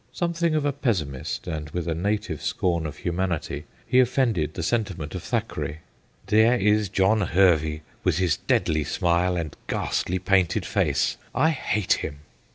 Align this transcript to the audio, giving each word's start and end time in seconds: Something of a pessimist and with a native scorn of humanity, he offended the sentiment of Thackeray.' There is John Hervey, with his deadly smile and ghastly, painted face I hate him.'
Something 0.11 0.55
of 0.55 0.65
a 0.65 0.71
pessimist 0.73 1.45
and 1.45 1.69
with 1.69 1.87
a 1.87 1.93
native 1.93 2.41
scorn 2.41 2.87
of 2.87 2.97
humanity, 2.97 3.65
he 3.85 3.99
offended 3.99 4.55
the 4.55 4.63
sentiment 4.63 5.13
of 5.13 5.21
Thackeray.' 5.21 5.81
There 6.25 6.55
is 6.57 6.89
John 6.89 7.21
Hervey, 7.21 7.83
with 8.03 8.17
his 8.17 8.37
deadly 8.37 8.83
smile 8.83 9.37
and 9.37 9.55
ghastly, 9.67 10.17
painted 10.17 10.65
face 10.65 11.17
I 11.35 11.51
hate 11.51 11.93
him.' 12.01 12.21